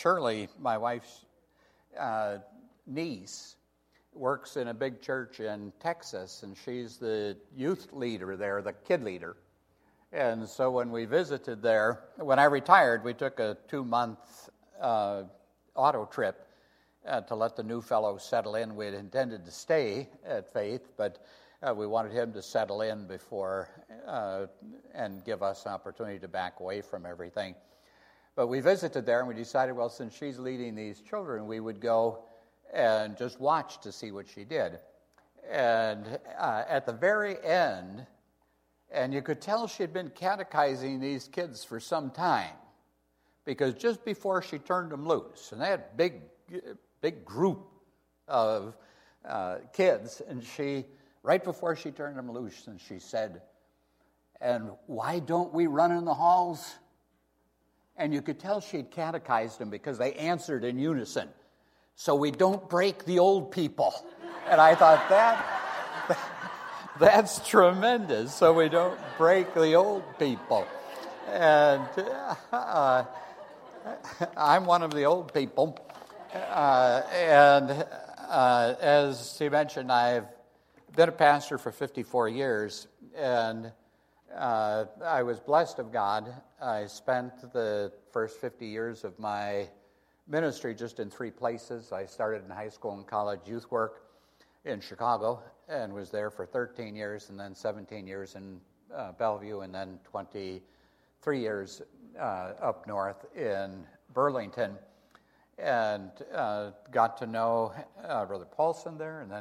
Shirley, 0.00 0.48
my 0.58 0.78
wife's 0.78 1.26
uh, 1.98 2.38
niece, 2.86 3.56
works 4.14 4.56
in 4.56 4.68
a 4.68 4.74
big 4.74 5.02
church 5.02 5.40
in 5.40 5.74
Texas, 5.78 6.42
and 6.42 6.56
she's 6.56 6.96
the 6.96 7.36
youth 7.54 7.92
leader 7.92 8.34
there, 8.34 8.62
the 8.62 8.72
kid 8.72 9.02
leader. 9.02 9.36
And 10.10 10.48
so 10.48 10.70
when 10.70 10.90
we 10.90 11.04
visited 11.04 11.60
there, 11.60 12.04
when 12.16 12.38
I 12.38 12.44
retired, 12.44 13.04
we 13.04 13.12
took 13.12 13.40
a 13.40 13.58
two 13.68 13.84
month 13.84 14.48
uh, 14.80 15.24
auto 15.74 16.06
trip 16.06 16.48
uh, 17.06 17.20
to 17.20 17.34
let 17.34 17.54
the 17.54 17.62
new 17.62 17.82
fellow 17.82 18.16
settle 18.16 18.54
in. 18.54 18.74
We 18.76 18.86
had 18.86 18.94
intended 18.94 19.44
to 19.44 19.50
stay 19.50 20.08
at 20.26 20.50
Faith, 20.50 20.88
but 20.96 21.22
uh, 21.62 21.74
we 21.74 21.86
wanted 21.86 22.12
him 22.12 22.32
to 22.32 22.40
settle 22.40 22.80
in 22.80 23.06
before 23.06 23.68
uh, 24.06 24.46
and 24.94 25.22
give 25.26 25.42
us 25.42 25.66
an 25.66 25.72
opportunity 25.72 26.18
to 26.20 26.28
back 26.28 26.60
away 26.60 26.80
from 26.80 27.04
everything. 27.04 27.54
But 28.40 28.46
we 28.46 28.60
visited 28.60 29.04
there 29.04 29.18
and 29.18 29.28
we 29.28 29.34
decided, 29.34 29.76
well, 29.76 29.90
since 29.90 30.16
she's 30.16 30.38
leading 30.38 30.74
these 30.74 31.02
children, 31.02 31.46
we 31.46 31.60
would 31.60 31.78
go 31.78 32.24
and 32.72 33.14
just 33.14 33.38
watch 33.38 33.82
to 33.82 33.92
see 33.92 34.12
what 34.12 34.26
she 34.26 34.44
did. 34.44 34.78
And 35.50 36.18
uh, 36.38 36.64
at 36.66 36.86
the 36.86 36.92
very 36.94 37.36
end, 37.44 38.06
and 38.90 39.12
you 39.12 39.20
could 39.20 39.42
tell 39.42 39.66
she'd 39.66 39.92
been 39.92 40.08
catechizing 40.08 41.00
these 41.00 41.28
kids 41.28 41.64
for 41.64 41.80
some 41.80 42.08
time 42.08 42.54
because 43.44 43.74
just 43.74 44.06
before 44.06 44.40
she 44.40 44.56
turned 44.56 44.90
them 44.90 45.06
loose, 45.06 45.52
and 45.52 45.60
they 45.60 45.68
had 45.68 45.94
big, 45.98 46.22
big 47.02 47.26
group 47.26 47.68
of 48.26 48.74
uh, 49.28 49.56
kids, 49.74 50.22
and 50.26 50.42
she, 50.42 50.86
right 51.22 51.44
before 51.44 51.76
she 51.76 51.90
turned 51.90 52.16
them 52.16 52.32
loose, 52.32 52.68
and 52.68 52.80
she 52.80 53.00
said, 53.00 53.42
"And 54.40 54.70
why 54.86 55.18
don't 55.18 55.52
we 55.52 55.66
run 55.66 55.92
in 55.92 56.06
the 56.06 56.14
halls?" 56.14 56.76
And 58.00 58.14
you 58.14 58.22
could 58.22 58.40
tell 58.40 58.62
she'd 58.62 58.90
catechized 58.90 59.58
them 59.58 59.68
because 59.68 59.98
they 59.98 60.14
answered 60.14 60.64
in 60.64 60.78
unison. 60.78 61.28
So 61.96 62.14
we 62.14 62.30
don't 62.30 62.66
break 62.70 63.04
the 63.04 63.18
old 63.18 63.52
people. 63.52 63.92
And 64.48 64.58
I 64.58 64.74
thought 64.74 65.06
that, 65.10 66.18
that's 66.98 67.46
tremendous. 67.46 68.34
So 68.34 68.54
we 68.54 68.70
don't 68.70 68.98
break 69.18 69.52
the 69.52 69.74
old 69.74 70.02
people. 70.18 70.66
And 71.28 71.86
uh, 72.50 73.04
I'm 74.34 74.64
one 74.64 74.82
of 74.82 74.94
the 74.94 75.04
old 75.04 75.34
people. 75.34 75.78
Uh, 76.32 77.02
and 77.12 77.86
uh, 78.30 78.76
as 78.80 79.38
he 79.38 79.50
mentioned, 79.50 79.92
I've 79.92 80.24
been 80.96 81.10
a 81.10 81.12
pastor 81.12 81.58
for 81.58 81.70
54 81.70 82.30
years. 82.30 82.88
And 83.14 83.70
uh, 84.36 84.84
I 85.04 85.22
was 85.22 85.40
blessed 85.40 85.78
of 85.78 85.92
God. 85.92 86.32
I 86.60 86.86
spent 86.86 87.52
the 87.52 87.92
first 88.12 88.40
50 88.40 88.66
years 88.66 89.04
of 89.04 89.18
my 89.18 89.68
ministry 90.28 90.74
just 90.74 91.00
in 91.00 91.10
three 91.10 91.30
places. 91.30 91.92
I 91.92 92.06
started 92.06 92.44
in 92.44 92.50
high 92.50 92.68
school 92.68 92.94
and 92.94 93.06
college 93.06 93.40
youth 93.46 93.70
work 93.70 94.04
in 94.64 94.80
Chicago 94.80 95.42
and 95.68 95.92
was 95.92 96.10
there 96.10 96.30
for 96.30 96.46
13 96.46 96.94
years, 96.94 97.30
and 97.30 97.38
then 97.38 97.54
17 97.54 98.06
years 98.06 98.34
in 98.34 98.60
uh, 98.94 99.12
Bellevue, 99.12 99.60
and 99.60 99.74
then 99.74 99.98
23 100.04 101.40
years 101.40 101.82
uh, 102.18 102.52
up 102.60 102.86
north 102.86 103.24
in 103.36 103.84
Burlington. 104.12 104.72
And 105.58 106.10
uh, 106.34 106.70
got 106.90 107.18
to 107.18 107.26
know 107.26 107.72
uh, 108.04 108.24
Brother 108.24 108.46
Paulson 108.46 108.98
there, 108.98 109.20
and 109.20 109.30
then 109.30 109.38